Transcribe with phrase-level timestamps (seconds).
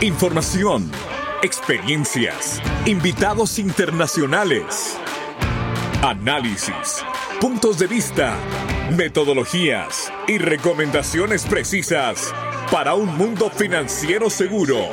[0.00, 0.88] Información,
[1.42, 4.96] experiencias, invitados internacionales,
[6.04, 7.04] análisis,
[7.40, 8.36] puntos de vista,
[8.96, 12.32] metodologías y recomendaciones precisas
[12.70, 14.86] para un mundo financiero seguro.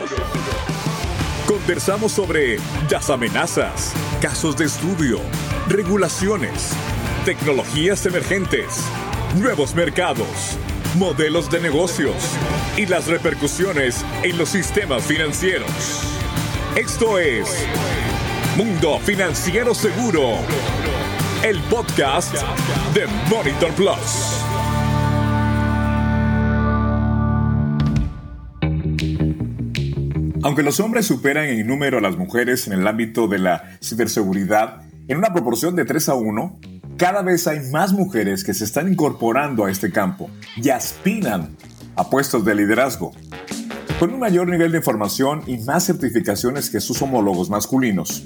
[1.45, 2.57] Conversamos sobre
[2.89, 3.93] las amenazas,
[4.23, 5.19] casos de estudio,
[5.67, 6.71] regulaciones,
[7.25, 8.81] tecnologías emergentes,
[9.35, 10.57] nuevos mercados
[10.95, 12.15] modelos de negocios
[12.77, 15.69] y las repercusiones en los sistemas financieros.
[16.75, 17.65] Esto es
[18.55, 20.35] Mundo Financiero Seguro,
[21.43, 22.33] el podcast
[22.93, 24.41] de Monitor Plus.
[30.43, 34.81] Aunque los hombres superan en número a las mujeres en el ámbito de la ciberseguridad
[35.07, 36.59] en una proporción de 3 a 1,
[36.97, 41.55] cada vez hay más mujeres que se están incorporando a este campo y aspiran
[41.95, 43.11] a puestos de liderazgo.
[43.99, 48.23] Con un mayor nivel de información y más certificaciones que sus homólogos masculinos,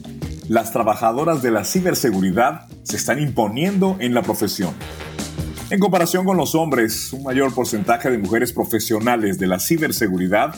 [0.47, 4.73] las trabajadoras de la ciberseguridad se están imponiendo en la profesión.
[5.69, 10.55] En comparación con los hombres, un mayor porcentaje de mujeres profesionales de la ciberseguridad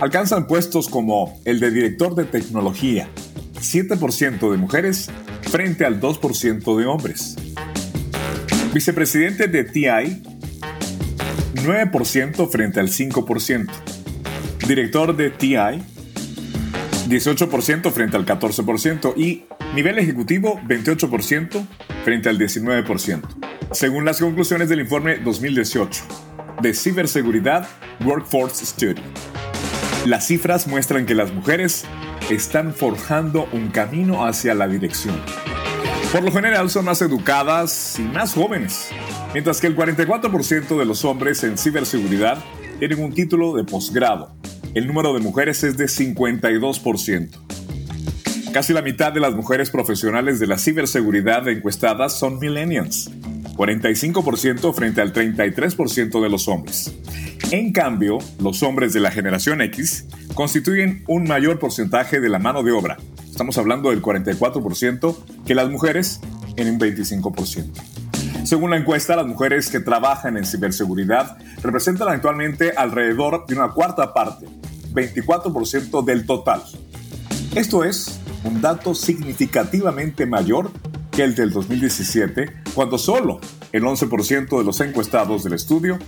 [0.00, 3.08] alcanzan puestos como el de director de tecnología,
[3.54, 5.10] 7% de mujeres
[5.42, 7.36] frente al 2% de hombres.
[8.72, 10.22] Vicepresidente de TI,
[11.54, 13.68] 9% frente al 5%.
[14.66, 15.82] Director de TI,
[17.08, 19.14] 18% frente al 14%.
[19.16, 21.66] Y nivel ejecutivo, 28%
[22.04, 23.22] frente al 19%.
[23.72, 26.04] Según las conclusiones del informe 2018
[26.62, 27.68] de Ciberseguridad
[28.04, 29.02] Workforce Study.
[30.06, 31.84] Las cifras muestran que las mujeres
[32.30, 35.16] están forjando un camino hacia la dirección.
[36.12, 38.88] Por lo general son más educadas y más jóvenes,
[39.32, 42.42] mientras que el 44% de los hombres en ciberseguridad
[42.80, 44.34] tienen un título de posgrado.
[44.74, 47.30] El número de mujeres es de 52%.
[48.52, 53.08] Casi la mitad de las mujeres profesionales de la ciberseguridad encuestadas son millennials,
[53.54, 56.92] 45% frente al 33% de los hombres.
[57.52, 62.64] En cambio, los hombres de la generación X constituyen un mayor porcentaje de la mano
[62.64, 62.96] de obra.
[63.30, 66.20] Estamos hablando del 44% que las mujeres
[66.56, 67.70] en un 25%.
[68.44, 74.12] Según la encuesta, las mujeres que trabajan en ciberseguridad representan actualmente alrededor de una cuarta
[74.12, 74.46] parte,
[74.92, 76.62] 24% del total.
[77.54, 80.70] Esto es un dato significativamente mayor
[81.10, 83.40] que el del 2017, cuando solo
[83.72, 85.98] el 11% de los encuestados del estudio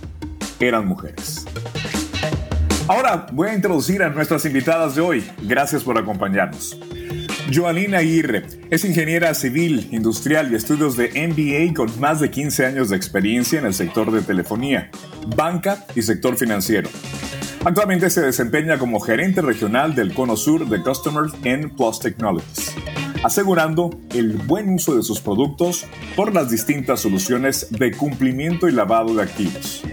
[0.59, 1.45] eran mujeres.
[2.87, 5.25] Ahora voy a introducir a nuestras invitadas de hoy.
[5.41, 6.77] Gracias por acompañarnos.
[7.53, 12.89] Joalina Aguirre es ingeniera civil, industrial y estudios de MBA con más de 15 años
[12.89, 14.89] de experiencia en el sector de telefonía,
[15.35, 16.89] banca y sector financiero.
[17.63, 22.73] Actualmente se desempeña como gerente regional del Cono Sur de Customers en Plus Technologies,
[23.23, 29.13] asegurando el buen uso de sus productos por las distintas soluciones de cumplimiento y lavado
[29.15, 29.83] de activos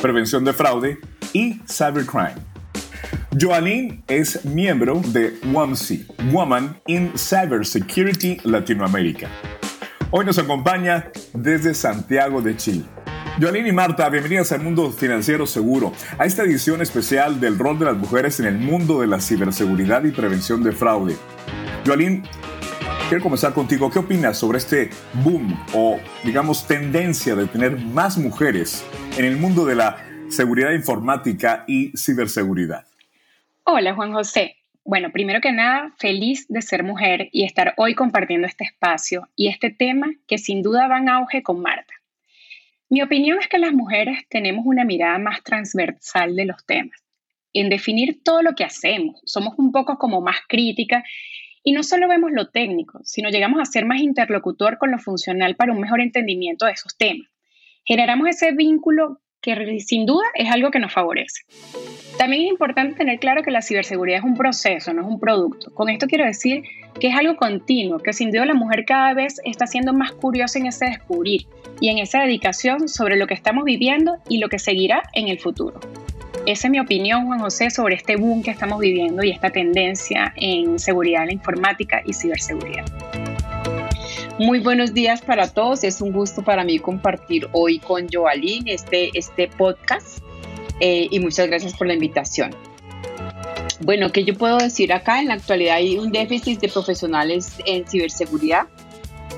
[0.00, 0.98] prevención de fraude
[1.32, 2.49] y cybercrime.
[3.38, 9.28] Joanín es miembro de WAMSI, Woman in Cybersecurity Latinoamérica.
[10.10, 12.84] Hoy nos acompaña desde Santiago de Chile.
[13.40, 17.84] Joanín y Marta, bienvenidas al Mundo Financiero Seguro, a esta edición especial del rol de
[17.84, 21.16] las mujeres en el mundo de la ciberseguridad y prevención de fraude.
[21.86, 22.24] Joanín,
[23.08, 23.92] quiero comenzar contigo.
[23.92, 24.90] ¿Qué opinas sobre este
[25.22, 28.82] boom o, digamos, tendencia de tener más mujeres
[29.16, 29.98] en el mundo de la
[30.28, 32.89] seguridad informática y ciberseguridad?
[33.72, 34.56] Hola, Juan José.
[34.84, 39.46] Bueno, primero que nada, feliz de ser mujer y estar hoy compartiendo este espacio y
[39.46, 41.94] este tema que sin duda va en auge con Marta.
[42.88, 46.98] Mi opinión es que las mujeres tenemos una mirada más transversal de los temas,
[47.52, 49.20] en definir todo lo que hacemos.
[49.24, 51.04] Somos un poco como más críticas
[51.62, 55.54] y no solo vemos lo técnico, sino llegamos a ser más interlocutor con lo funcional
[55.54, 57.30] para un mejor entendimiento de esos temas
[57.84, 61.42] generamos ese vínculo que sin duda es algo que nos favorece.
[62.18, 65.72] También es importante tener claro que la ciberseguridad es un proceso, no es un producto.
[65.72, 66.64] Con esto quiero decir
[66.98, 70.58] que es algo continuo, que sin duda la mujer cada vez está siendo más curiosa
[70.58, 71.46] en ese descubrir
[71.80, 75.38] y en esa dedicación sobre lo que estamos viviendo y lo que seguirá en el
[75.38, 75.80] futuro.
[76.46, 80.32] Esa es mi opinión, Juan José, sobre este boom que estamos viviendo y esta tendencia
[80.36, 82.84] en seguridad en la informática y ciberseguridad.
[84.40, 85.84] Muy buenos días para todos.
[85.84, 90.20] Es un gusto para mí compartir hoy con Joalín este, este podcast
[90.80, 92.56] eh, y muchas gracias por la invitación.
[93.80, 95.20] Bueno, ¿qué yo puedo decir acá?
[95.20, 98.66] En la actualidad hay un déficit de profesionales en ciberseguridad.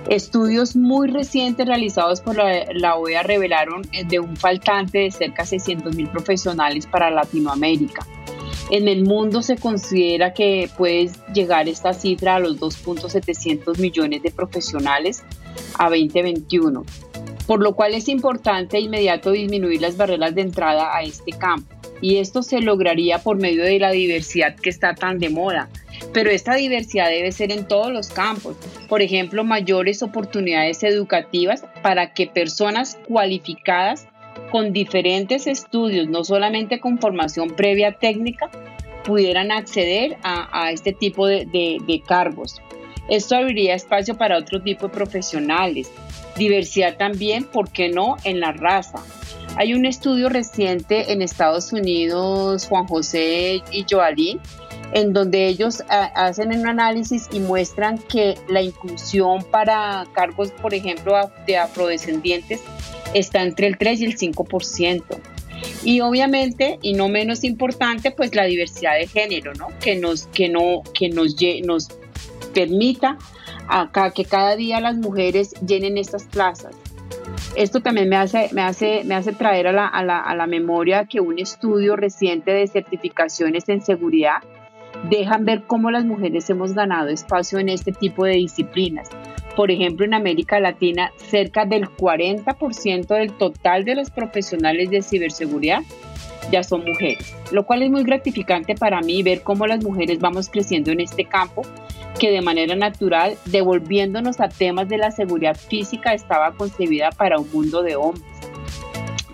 [0.08, 5.42] Estudios muy recientes realizados por la, la OEA revelaron eh, de un faltante de cerca
[5.42, 8.06] de 600 mil profesionales para Latinoamérica.
[8.72, 14.30] En el mundo se considera que puede llegar esta cifra a los 2.700 millones de
[14.30, 15.22] profesionales
[15.78, 16.82] a 2021,
[17.46, 21.70] por lo cual es importante de inmediato disminuir las barreras de entrada a este campo.
[22.00, 25.68] Y esto se lograría por medio de la diversidad que está tan de moda.
[26.14, 28.56] Pero esta diversidad debe ser en todos los campos.
[28.88, 34.08] Por ejemplo, mayores oportunidades educativas para que personas cualificadas
[34.50, 38.50] con diferentes estudios, no solamente con formación previa técnica,
[39.04, 42.60] pudieran acceder a, este tipo de, cargos.
[43.08, 45.90] Esto abriría espacio para otro tipo de profesionales.
[46.36, 49.02] Diversidad también, ¿por qué no?, en la raza.
[49.56, 54.40] Hay un estudio reciente en Estados Unidos, Juan José y Joalín,
[54.92, 60.72] en donde ellos ah, hacen un análisis y muestran que la inclusión para cargos, por
[60.72, 61.14] ejemplo,
[61.46, 62.60] de afrodescendientes
[63.14, 65.02] está entre el 3 y el 5%.
[65.84, 69.68] Y obviamente, y no menos importante, pues la diversidad de género, ¿no?
[69.80, 71.88] Que nos, que no, que nos, nos
[72.52, 73.18] permita
[74.14, 76.74] que cada día las mujeres llenen estas plazas.
[77.56, 80.46] Esto también me hace, me hace, me hace traer a la, a, la, a la
[80.46, 84.42] memoria que un estudio reciente de certificaciones en seguridad
[85.08, 89.08] dejan ver cómo las mujeres hemos ganado espacio en este tipo de disciplinas.
[89.56, 95.82] Por ejemplo, en América Latina, cerca del 40% del total de los profesionales de ciberseguridad
[96.50, 100.48] ya son mujeres, lo cual es muy gratificante para mí ver cómo las mujeres vamos
[100.48, 101.62] creciendo en este campo
[102.18, 107.50] que de manera natural, devolviéndonos a temas de la seguridad física, estaba concebida para un
[107.50, 108.24] mundo de hombres.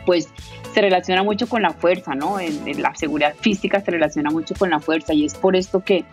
[0.06, 0.28] Pues
[0.72, 2.38] se relaciona mucho con la fuerza, ¿no?
[2.38, 6.04] En, la seguridad física se relaciona mucho con la fuerza y es por esto que,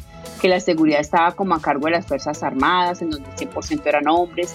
[0.45, 4.07] que la seguridad estaba como a cargo de las Fuerzas Armadas, en donde 100% eran
[4.07, 4.53] hombres,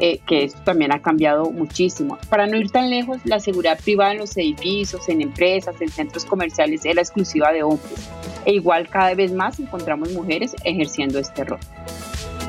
[0.00, 2.18] eh, que esto también ha cambiado muchísimo.
[2.28, 6.24] Para no ir tan lejos, la seguridad privada en los edificios, en empresas, en centros
[6.24, 8.10] comerciales era exclusiva de hombres.
[8.46, 11.60] E igual cada vez más encontramos mujeres ejerciendo este rol.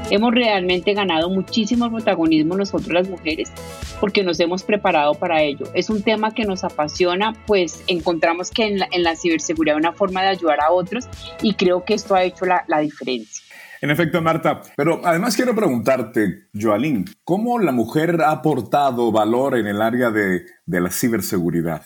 [0.09, 3.51] Hemos realmente ganado muchísimo protagonismo nosotros las mujeres
[3.99, 5.65] porque nos hemos preparado para ello.
[5.73, 10.21] Es un tema que nos apasiona, pues encontramos que en la, ciberseguridad hay una forma
[10.21, 11.07] de ayudar a otros
[11.41, 13.43] y creo que esto ha hecho la, diferencia.
[13.81, 19.67] En efecto, Marta, pero además quiero preguntarte, Joalín, ¿cómo la mujer ha aportado valor en
[19.67, 21.83] el área de, de la ciberseguridad?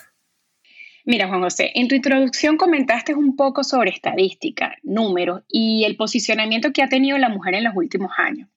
[1.05, 6.71] Mira, Juan José, en tu introducción comentaste un poco sobre estadística, números y el posicionamiento
[6.71, 8.49] que ha tenido la mujer en los últimos años.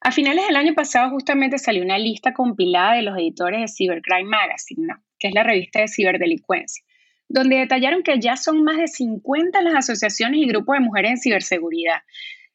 [0.00, 4.28] A finales del año pasado justamente salió una lista compilada de los editores de Cybercrime
[4.28, 6.84] Magazine, que es la revista de ciberdelincuencia,
[7.28, 11.18] donde detallaron que ya son más de 50 las asociaciones y grupos de mujeres en
[11.18, 12.02] ciberseguridad.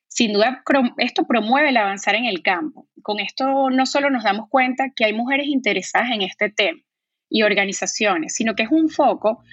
[0.07, 0.63] Sin duda,
[0.97, 2.87] esto promueve el avanzar en el campo.
[3.01, 6.79] Con esto no solo nos damos cuenta que hay mujeres interesadas en este tema,
[7.29, 9.43] y organizaciones, sino que es un foco,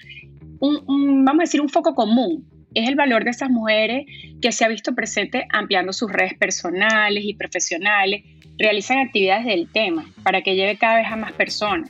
[0.61, 2.47] vamos a decir, un foco común.
[2.73, 4.05] Es el valor de esas mujeres
[4.41, 8.23] que se ha visto presente ampliando sus redes personales y profesionales,
[8.57, 11.89] realizan actividades del tema para que llegue cada vez a más personas.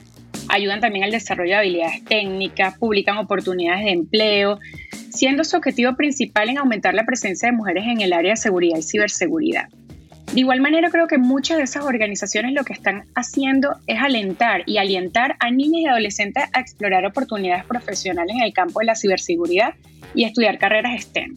[0.50, 4.60] Ayudan también al desarrollo de habilidades técnicas, publican oportunidades de empleo,
[5.12, 8.78] siendo su objetivo principal en aumentar la presencia de mujeres en el área de seguridad
[8.78, 9.70] y ciberseguridad.
[10.34, 14.64] De igual manera, creo que muchas de esas organizaciones lo que están haciendo es alentar
[14.66, 18.96] y alientar a niñas y adolescentes a explorar oportunidades profesionales en el campo de la
[18.96, 19.74] ciberseguridad
[20.16, 21.36] y estudiar carreras STEM.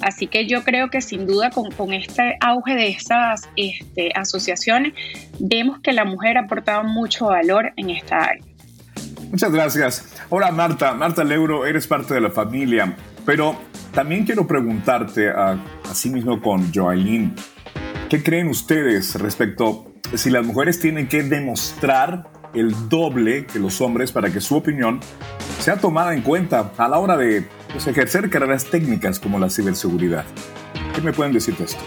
[0.00, 4.92] Así que yo creo que sin duda con, este auge de estas este, asociaciones
[5.38, 8.44] vemos que la mujer ha aportado mucho valor en esta área.
[9.30, 10.14] Muchas gracias.
[10.30, 13.56] Ahora Marta, Marta Leuro, eres parte de la familia, pero
[13.92, 15.58] también quiero preguntarte a,
[15.94, 17.34] sí mismo con Joailín.
[18.08, 24.12] ¿Qué creen ustedes respecto si las mujeres tienen que demostrar el doble que los hombres
[24.12, 25.00] para que su opinión
[25.58, 30.24] sea tomada en cuenta a la hora de pues, ejercer carreras técnicas como la ciberseguridad?
[30.94, 31.82] ¿Qué me pueden decir de esto?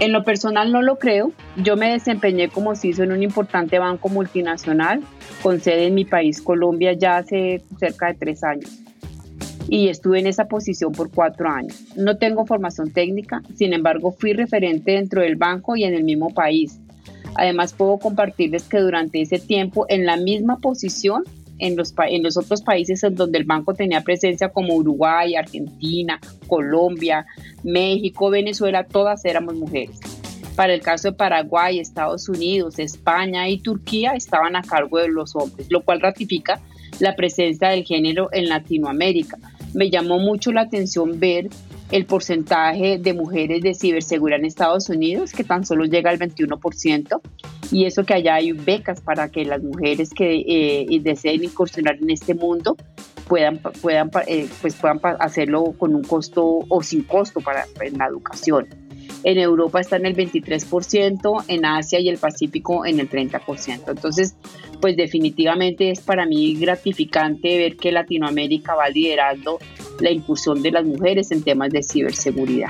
[0.00, 1.32] En lo personal no lo creo.
[1.56, 5.00] Yo me desempeñé como CISO en un importante banco multinacional
[5.42, 8.83] con sede en mi país, Colombia, ya hace cerca de tres años
[9.68, 11.82] y estuve en esa posición por cuatro años.
[11.96, 16.32] No tengo formación técnica, sin embargo fui referente dentro del banco y en el mismo
[16.32, 16.80] país.
[17.36, 21.24] Además puedo compartirles que durante ese tiempo en la misma posición
[21.58, 26.20] en los, en los otros países en donde el banco tenía presencia como Uruguay, Argentina,
[26.46, 27.26] Colombia,
[27.62, 29.98] México, Venezuela, todas éramos mujeres.
[30.56, 35.34] Para el caso de Paraguay, Estados Unidos, España y Turquía estaban a cargo de los
[35.34, 36.60] hombres, lo cual ratifica
[37.00, 39.38] la presencia del género en Latinoamérica
[39.74, 41.48] me llamó mucho la atención ver
[41.90, 47.20] el porcentaje de mujeres de ciberseguridad en Estados Unidos, que tan solo llega al 21%,
[47.70, 52.10] y eso que allá hay becas para que las mujeres que eh, deseen incursionar en
[52.10, 52.76] este mundo
[53.28, 58.06] puedan, puedan, eh, pues puedan hacerlo con un costo o sin costo para en la
[58.06, 58.66] educación.
[59.24, 63.88] En Europa está en el 23%, en Asia y el Pacífico en el 30%.
[63.88, 64.36] Entonces,
[64.84, 69.58] pues definitivamente es para mí gratificante ver que Latinoamérica va liderando
[69.98, 72.68] la incursión de las mujeres en temas de ciberseguridad.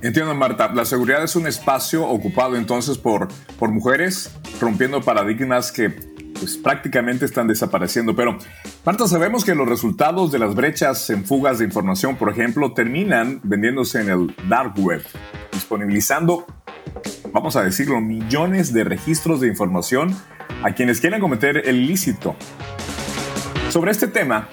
[0.00, 0.72] Entiendo, Marta.
[0.72, 3.26] La seguridad es un espacio ocupado entonces por,
[3.58, 8.14] por mujeres, rompiendo paradigmas que pues, prácticamente están desapareciendo.
[8.14, 8.38] Pero,
[8.84, 13.40] Marta, sabemos que los resultados de las brechas en fugas de información, por ejemplo, terminan
[13.42, 15.02] vendiéndose en el dark web,
[15.52, 16.46] disponibilizando,
[17.32, 20.14] vamos a decirlo, millones de registros de información
[20.62, 22.36] a quienes quieren cometer el ilícito.
[23.70, 24.48] Sobre este tema,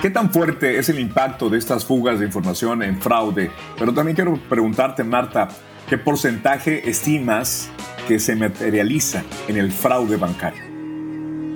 [0.00, 3.50] ¿Qué tan fuerte es el impacto de estas fugas de información en fraude?
[3.76, 5.48] Pero también quiero preguntarte, Marta,
[5.88, 7.68] ¿qué porcentaje estimas
[8.06, 10.77] que se materializa en el fraude bancario?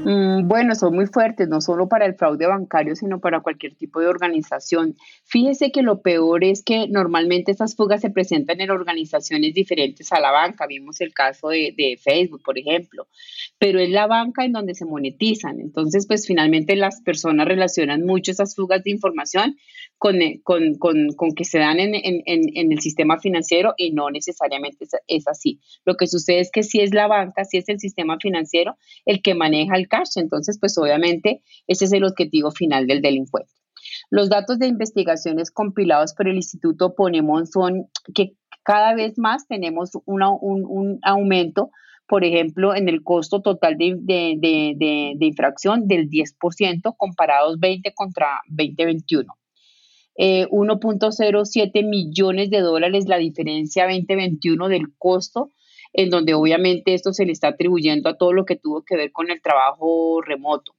[0.04, 4.00] Mm, bueno, son muy fuertes, no solo para el fraude bancario, sino para cualquier tipo
[4.00, 4.97] de organización.
[5.25, 10.18] Fíjese que lo peor es que normalmente estas fugas se presentan en organizaciones diferentes a
[10.18, 10.66] la banca.
[10.66, 13.06] Vimos el caso de, Facebook, por ejemplo,
[13.59, 15.61] pero es la banca en donde se monetizan.
[15.61, 19.56] Entonces, pues finalmente las personas relacionan mucho esas fugas de información
[20.04, 24.11] eh, con, con, con, que se dan en, en, en, el sistema financiero y no
[24.11, 25.61] necesariamente es, así.
[25.85, 29.23] Lo que sucede es que si es la banca, si es el sistema financiero el
[29.23, 33.52] que maneja el cash, entonces pues obviamente ese es el objetivo final del delincuente.
[34.11, 38.32] Los datos de investigaciones compilados por el Instituto Ponemon son que
[38.62, 41.70] cada vez más tenemos un, aumento,
[42.06, 49.32] por ejemplo, en el costo total de infracción del 10%, comparados 20 contra 2021.
[50.16, 55.50] 1.07 eh, millones de dólares la diferencia 2021 del costo,
[55.92, 59.12] en donde obviamente esto se le está atribuyendo a todo lo que tuvo que ver
[59.12, 60.75] con el trabajo remoto.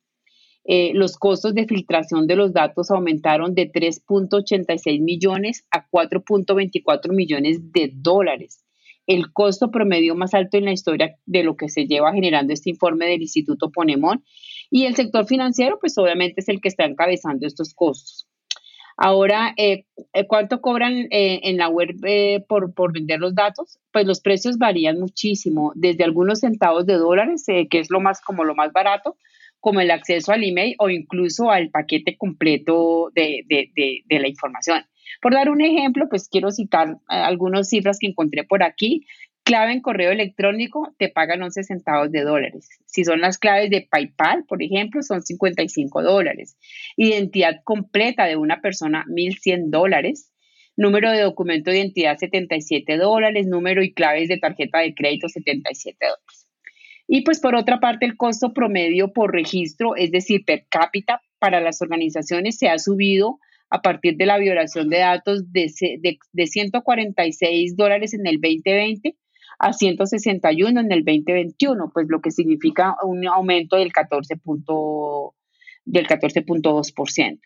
[0.65, 7.71] Eh, los costos de filtración de los datos aumentaron de 3.86 millones a 4.24 millones
[7.73, 8.63] de dólares.
[9.05, 12.69] El costo promedio más alto en la historia de lo que se lleva generando este
[12.69, 14.23] informe del Instituto Ponemón.
[14.71, 18.29] Y el sector financiero, pues obviamente es el que está encabezando estos costos.
[18.97, 21.95] Ahora, eh, eh, ¿cuánto cobran eh, en la web
[22.47, 23.79] por, por, vender los datos?
[23.91, 28.43] Pues los precios varían muchísimo, desde algunos centavos de dólares, que es lo más como
[28.43, 29.17] lo más barato,
[29.59, 34.83] como el acceso al email o incluso al paquete completo de, de, de la información.
[35.21, 39.05] Por dar un ejemplo, pues quiero citar algunas cifras que encontré por aquí
[39.43, 42.69] clave en correo electrónico, te pagan 11 centavos de dólares.
[42.85, 46.57] Si son las claves de PayPal, por ejemplo, son 55 dólares.
[46.97, 50.31] Identidad completa de una persona, 1.100 dólares.
[50.75, 53.45] Número de documento de identidad, 77 dólares.
[53.45, 56.47] Número y claves de tarjeta de crédito, 77 dólares.
[57.07, 61.59] Y pues por otra parte, el costo promedio por registro, es decir, per cápita para
[61.59, 65.69] las organizaciones, se ha subido a partir de la violación de datos de,
[65.99, 69.17] de, de 146 dólares en el 2020
[69.63, 75.33] a 161 en el 2021, pues lo que significa un aumento del 14.2%.
[75.85, 77.39] Del 14.2%.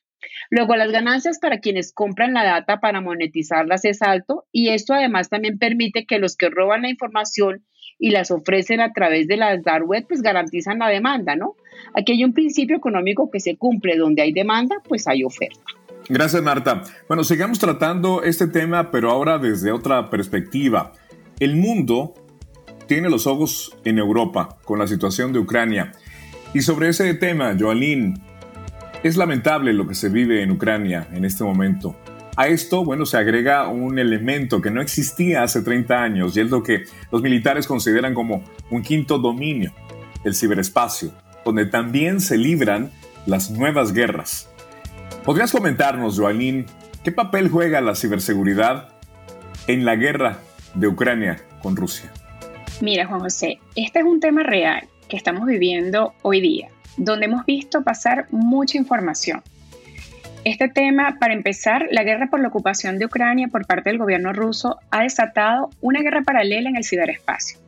[0.50, 5.30] Luego, las ganancias para quienes compran la data para monetizarlas es alto y esto además
[5.30, 7.66] también permite que los que roban la información
[8.00, 11.56] y las ofrecen a través de las dark web, pues garantizan la demanda, ¿no?
[11.96, 15.62] Aquí hay un principio económico que se cumple, donde hay demanda, pues hay oferta.
[16.10, 16.84] Gracias, Marta.
[17.08, 20.94] Bueno, sigamos tratando este tema, pero ahora desde otra perspectiva.
[21.40, 22.16] El mundo
[22.88, 25.92] tiene los ojos en Europa con la situación de Ucrania.
[26.56, 28.24] Y sobre ese tema, Joalín,
[29.04, 31.96] es lamentable lo que se vive en Ucrania en este momento.
[32.36, 36.50] A esto, bueno, se agrega un elemento que no existía hace 30 años y es
[36.50, 39.74] lo que los militares consideran como un quinto dominio,
[40.24, 41.12] el ciberespacio,
[41.46, 42.90] donde también se libran
[43.28, 44.50] las nuevas guerras.
[45.24, 46.66] ¿Podrías comentarnos, Joalín,
[47.04, 48.90] qué papel juega la ciberseguridad
[49.68, 50.40] en la guerra
[50.78, 52.12] de Ucrania con Rusia?
[52.82, 57.46] Mira, Juan José, este es un tema real que estamos viviendo hoy día, donde hemos
[57.46, 59.42] visto pasar mucha información.
[60.44, 64.32] Este tema, para empezar, la guerra por la ocupación de Ucrania por parte del gobierno
[64.32, 67.60] ruso ha desatado una guerra paralela en el ciberespacio.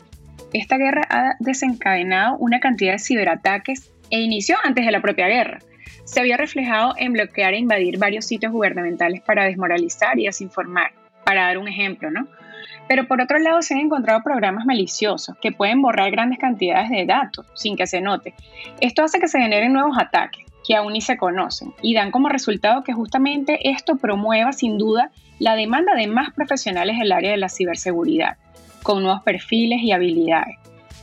[0.54, 5.60] Esta guerra ha desencadenado una cantidad de ciberataques e inició antes de la propia guerra.
[6.06, 10.92] Se había reflejado en bloquear e invadir varios sitios gubernamentales para desmoralizar y desinformar.
[11.26, 12.28] Para dar un ejemplo, ¿no?
[12.90, 17.06] Pero por otro lado se han encontrado programas maliciosos que pueden borrar grandes cantidades de
[17.06, 18.34] datos sin que se note.
[18.82, 22.30] Esto hace que se generen nuevos ataques que aún ni se conocen y dan como
[22.30, 27.38] resultado que justamente esto promueva sin duda la demanda de más profesionales del área de
[27.38, 28.38] la ciberseguridad,
[28.82, 30.58] con nuevos perfiles y habilidades.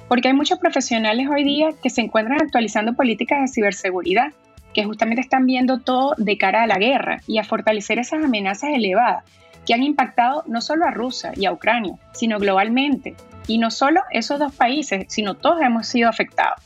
[0.08, 4.32] Porque hay muchos profesionales hoy día que se encuentran actualizando políticas de ciberseguridad
[4.74, 8.70] que justamente están viendo todo de cara a la guerra y a fortalecer esas amenazas
[8.74, 9.24] elevadas
[9.66, 13.14] que han impactado no solo a Rusia y a Ucrania, sino globalmente.
[13.46, 16.62] Y no solo esos dos países, sino todos hemos sido afectados.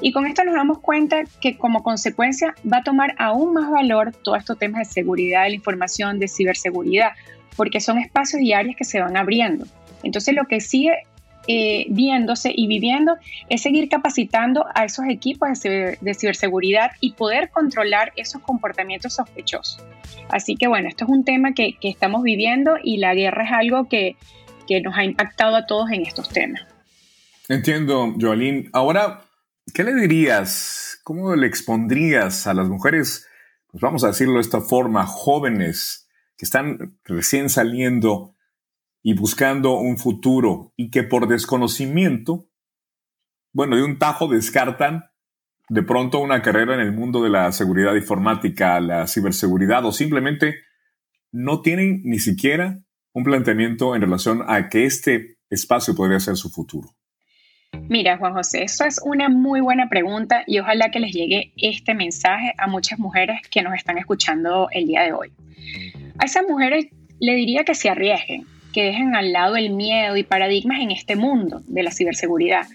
[0.00, 4.12] Y con esto nos damos cuenta que como consecuencia va a tomar aún más valor
[4.12, 7.12] todos estos temas de seguridad de la información, de ciberseguridad,
[7.56, 9.64] porque son espacios y áreas que se van abriendo.
[10.02, 10.92] Entonces lo que sigue
[11.48, 13.16] eh, viéndose y viviendo
[13.48, 19.84] es seguir capacitando a esos equipos de, ciberseguridad y poder controlar esos comportamientos sospechosos.
[20.28, 23.88] Así que bueno, esto es un tema que, estamos viviendo y la guerra es algo
[23.88, 24.16] que,
[24.66, 26.62] que nos ha impactado a todos en estos temas.
[27.48, 28.68] Entiendo, Joalín.
[28.72, 29.22] Ahora,
[29.72, 31.00] ¿qué le dirías?
[31.04, 33.28] ¿Cómo le expondrías a las mujeres,
[33.70, 38.35] pues vamos a decirlo de esta forma, jóvenes que están recién saliendo
[39.06, 42.48] y buscando un futuro y que por desconocimiento,
[43.52, 45.04] bueno, de un tajo descartan
[45.68, 50.56] de pronto una carrera en el mundo de la seguridad informática, la ciberseguridad o simplemente
[51.30, 52.80] no tienen ni siquiera
[53.12, 56.88] un planteamiento en relación a que este espacio podría ser su futuro?
[57.88, 61.94] Mira, Juan José, eso es una muy buena pregunta y ojalá que les llegue este
[61.94, 65.32] mensaje a muchas mujeres que nos están escuchando el día de hoy.
[66.18, 66.86] A esas mujeres
[67.20, 68.46] le diría que se arriesguen,
[68.76, 72.66] que dejen al lado el miedo y paradigmas en este mundo de la ciberseguridad.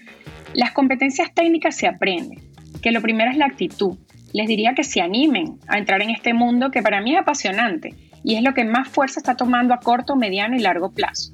[0.52, 2.40] Las competencias técnicas se aprenden,
[2.82, 3.98] que lo primero es la actitud.
[4.32, 7.94] Les diría que se animen a entrar en este mundo que para mí es apasionante
[8.24, 11.30] y es lo que más fuerza está tomando a corto, mediano y largo plazo.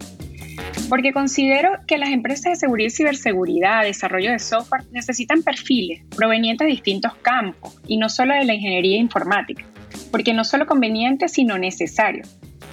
[0.90, 6.66] Porque considero que las empresas de seguridad y ciberseguridad, desarrollo de software, necesitan perfiles provenientes
[6.66, 9.64] de distintos campos y no solo de la ingeniería informática,
[10.10, 12.24] porque no solo conveniente, sino necesario.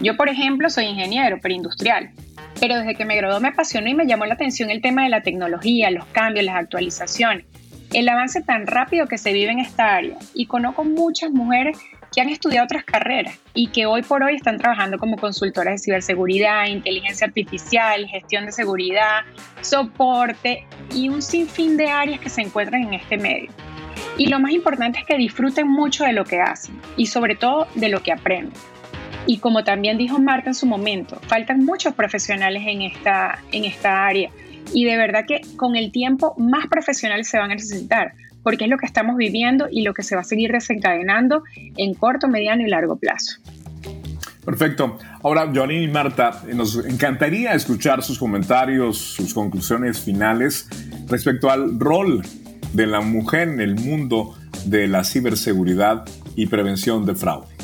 [0.02, 2.12] Yo, por ejemplo, soy ingeniero, pero industrial.
[2.60, 5.10] Pero desde que me graduó me apasionó y me llamó la atención el tema de
[5.10, 7.46] la tecnología, los cambios, las actualizaciones,
[7.94, 10.18] el avance tan rápido que se vive en esta área.
[10.34, 11.78] Y conozco muchas mujeres
[12.14, 15.78] que han estudiado otras carreras y que hoy por hoy están trabajando como consultoras de
[15.80, 19.24] ciberseguridad, inteligencia artificial, gestión de seguridad,
[19.62, 23.50] soporte y un sinfín de áreas que se encuentran en este medio.
[24.18, 27.68] Y lo más importante es que disfruten mucho de lo que hacen y sobre todo
[27.76, 28.54] de lo que aprenden.
[29.28, 34.06] Y como también dijo Marta en su momento, faltan muchos profesionales en esta, en esta
[34.06, 34.30] área.
[34.74, 38.70] Y de verdad que con el tiempo más profesionales se van a necesitar, porque es
[38.70, 41.44] lo que estamos viviendo y lo que se va a seguir desencadenando
[41.78, 43.40] en corto, mediano y largo plazo.
[44.46, 45.00] Perfecto.
[45.24, 50.68] Ahora, Johnny y Marta, nos encantaría escuchar sus comentarios, sus conclusiones finales
[51.08, 52.22] respecto al rol
[52.74, 57.55] de la mujer en el mundo de la ciberseguridad y prevención de fraude.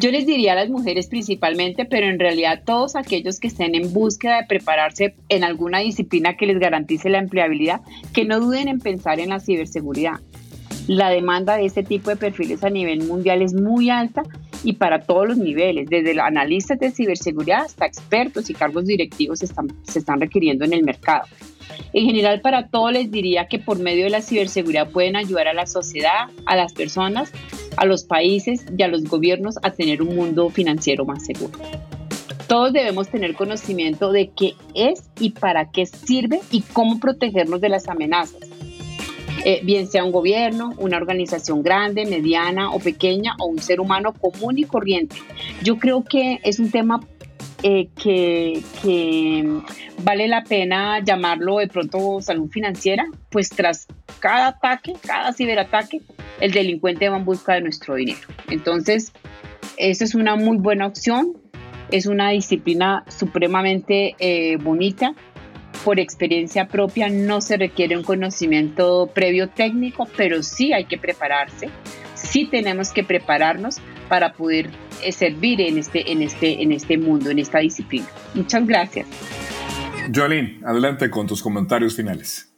[0.00, 3.92] Yo les diría a las mujeres principalmente, pero en realidad todos aquellos que estén en
[3.92, 7.82] búsqueda de prepararse en alguna disciplina que les garantice la empleabilidad,
[8.14, 10.14] que no duden en pensar en la ciberseguridad.
[10.86, 14.22] La demanda de este tipo de perfiles a nivel mundial es muy alta
[14.64, 19.44] y para todos los niveles, desde analistas de ciberseguridad hasta expertos y cargos directivos se
[19.44, 21.26] están, se están requiriendo en el mercado.
[21.92, 25.52] En general, para todos les diría que por medio de la ciberseguridad pueden ayudar a
[25.52, 27.32] la sociedad, a las personas,
[27.76, 31.58] a los países y a los gobiernos a tener un mundo financiero más seguro.
[32.46, 37.68] Todos debemos tener conocimiento de qué es y para qué sirve y cómo protegernos de
[37.68, 38.40] las amenazas.
[39.44, 44.12] Eh, bien sea un gobierno, una organización grande, mediana o pequeña o un ser humano
[44.12, 45.16] común y corriente.
[45.62, 47.00] Yo creo que es un tema
[47.62, 48.62] eh, que,
[50.02, 53.86] vale la pena llamarlo de pronto salud financiera, pues tras
[54.18, 56.00] cada ataque, cada ciberataque,
[56.40, 58.20] el delincuente va en busca de nuestro dinero.
[58.48, 59.12] Entonces,
[59.76, 61.36] esa es una muy buena opción,
[61.90, 65.14] es una disciplina supremamente eh, bonita.
[65.84, 71.70] Por experiencia propia no se requiere un conocimiento previo técnico, pero sí hay que prepararse,
[72.14, 73.76] sí tenemos que prepararnos
[74.08, 74.68] para poder
[75.02, 78.08] eh, servir en este, en, este, en este mundo, en esta disciplina.
[78.34, 79.06] Muchas gracias.
[80.14, 82.49] Jolín, adelante con tus comentarios finales.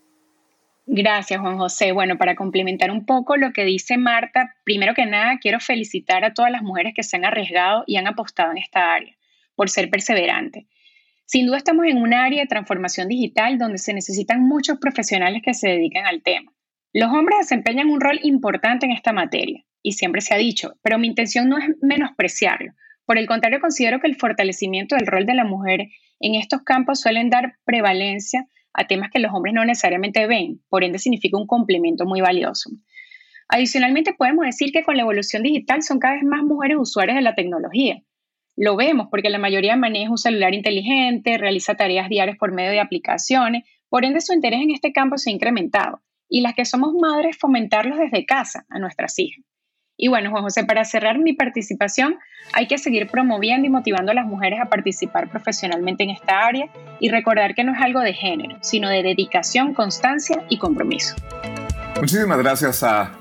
[0.87, 1.92] Gracias, Juan José.
[1.92, 6.35] Bueno, para complementar un poco lo que dice Marta, primero que nada quiero felicitar a
[6.35, 9.16] todas las mujeres que se han arriesgado y han apostado en esta área
[9.55, 10.64] por ser perseverantes.
[11.25, 15.55] Sin duda estamos en un área de transformación digital donde se necesitan muchos profesionales que
[15.55, 16.53] se dedican al tema.
[16.92, 20.99] Los hombres desempeñan un rol importante en esta materia, y siempre se ha dicho, pero
[20.99, 22.73] mi intención no es menospreciarlo.
[23.07, 25.88] Por el contrario, considero que el fortalecimiento del rol de la mujer
[26.21, 30.85] en estos campos suelen dar prevalencia a temas que los hombres no necesariamente ven, por
[30.85, 32.71] ende significa un complemento muy valioso.
[33.49, 37.23] Adicionalmente, podemos decir que con la evolución digital son cada vez más mujeres usuarias de
[37.23, 38.03] la tecnología.
[38.57, 42.81] Lo vemos porque la mayoría maneja un celular inteligente, realiza tareas diarias por medio de
[42.81, 46.95] aplicaciones, por ende su interés en este campo se ha incrementado y las que somos
[46.95, 49.45] madres fomentarlos desde casa a nuestras hijas.
[49.96, 52.16] Y bueno, Juan José, para cerrar mi participación,
[52.55, 56.66] hay que seguir promoviendo y motivando a las mujeres a participar profesionalmente en esta área
[56.98, 61.14] y recordar que no es algo de género, sino de dedicación, constancia y compromiso.
[62.00, 63.12] Muchísimas gracias a,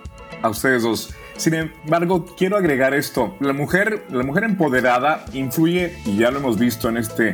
[0.42, 1.14] a ustedes dos.
[1.36, 3.36] Sin embargo, quiero agregar esto.
[3.40, 7.34] La mujer, la mujer empoderada influye, y ya lo hemos visto en este,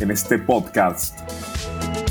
[0.00, 1.20] en este podcast,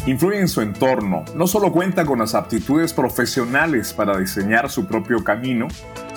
[0.07, 1.25] influye en su entorno.
[1.35, 5.67] No solo cuenta con las aptitudes profesionales para diseñar su propio camino,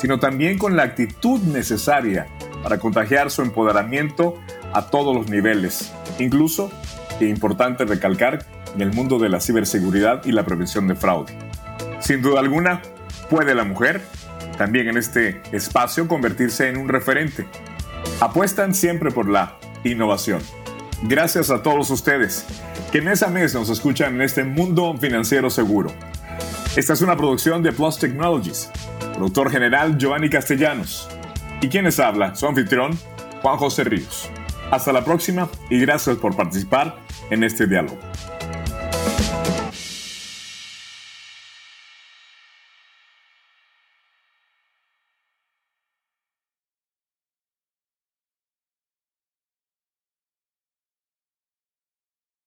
[0.05, 2.27] sino también con la actitud necesaria
[2.63, 4.39] para contagiar su empoderamiento
[4.75, 5.95] a todos los niveles.
[6.19, 6.71] Incluso,
[7.19, 11.33] es importante recalcar, en el mundo de la ciberseguridad y la prevención de fraude.
[12.01, 12.83] Sin duda alguna,
[13.31, 14.03] puede la mujer
[14.59, 17.47] también en este espacio convertirse en un referente.
[18.21, 20.43] Apuestan siempre por la innovación.
[21.05, 22.45] Gracias a todos ustedes
[22.93, 25.95] que mes a mes nos escuchan en este mundo financiero seguro.
[26.77, 28.69] Esta es una producción de Plus Technologies.
[29.15, 31.09] Productor general Giovanni Castellanos.
[31.61, 32.99] Y quienes habla, su anfitrión,
[33.43, 34.29] Juan José Ríos.
[34.71, 36.97] Hasta la próxima y gracias por participar
[37.31, 37.99] en este diálogo.